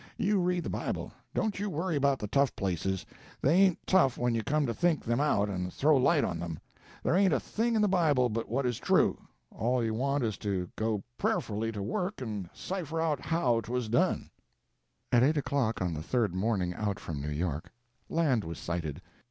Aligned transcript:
You 0.17 0.41
read 0.41 0.63
the 0.63 0.69
Bible. 0.71 1.13
Don't 1.35 1.59
you 1.59 1.69
worry 1.69 1.95
about 1.95 2.17
the 2.17 2.25
tough 2.27 2.55
places. 2.55 3.05
They 3.39 3.53
ain't 3.53 3.85
tough 3.85 4.17
when 4.17 4.33
you 4.33 4.41
come 4.43 4.65
to 4.65 4.73
think 4.73 5.05
them 5.05 5.19
out 5.19 5.47
and 5.47 5.71
throw 5.71 5.95
light 5.95 6.23
on 6.23 6.39
them. 6.39 6.57
There 7.03 7.15
ain't 7.15 7.33
a 7.33 7.39
thing 7.39 7.75
in 7.75 7.83
the 7.83 7.87
Bible 7.87 8.27
but 8.27 8.49
what 8.49 8.65
is 8.65 8.79
true; 8.79 9.15
all 9.51 9.83
you 9.83 9.93
want 9.93 10.23
is 10.23 10.39
to 10.39 10.71
go 10.75 11.03
prayerfully 11.19 11.71
to 11.73 11.83
work 11.83 12.19
and 12.19 12.49
cipher 12.51 12.99
out 12.99 13.19
how 13.19 13.61
'twas 13.61 13.89
done." 13.89 14.31
At 15.11 15.21
eight 15.21 15.37
o'clock 15.37 15.83
on 15.83 15.93
the 15.93 16.01
third 16.01 16.33
morning 16.33 16.73
out 16.73 16.99
from 16.99 17.21
New 17.21 17.29
York, 17.29 17.71
land 18.09 18.43
was 18.43 18.57
sighted. 18.57 19.03